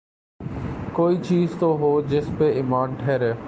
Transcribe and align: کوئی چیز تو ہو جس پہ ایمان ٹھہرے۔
کوئی 0.93 1.17
چیز 1.23 1.55
تو 1.59 1.67
ہو 1.77 2.01
جس 2.01 2.29
پہ 2.37 2.51
ایمان 2.53 2.95
ٹھہرے۔ 2.99 3.31